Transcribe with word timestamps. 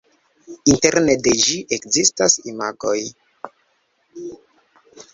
Interne 0.75 1.15
de 1.27 1.35
ĝi 1.43 1.59
ekzistas 1.79 2.39
imagoj. 2.55 2.97